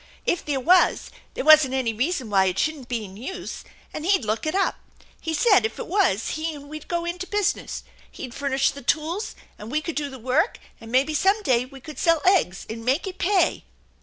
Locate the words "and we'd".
6.55-6.87